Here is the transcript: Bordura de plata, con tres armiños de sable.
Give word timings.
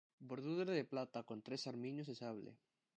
Bordura 0.27 0.73
de 0.77 0.83
plata, 0.83 1.21
con 1.29 1.43
tres 1.43 1.67
armiños 1.67 2.07
de 2.07 2.15
sable. 2.15 2.51